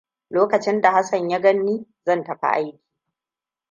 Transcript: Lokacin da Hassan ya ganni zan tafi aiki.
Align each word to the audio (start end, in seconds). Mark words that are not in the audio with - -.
Lokacin 0.29 0.81
da 0.81 0.91
Hassan 0.91 1.29
ya 1.29 1.39
ganni 1.41 1.87
zan 2.05 2.23
tafi 2.23 2.47
aiki. 2.51 2.81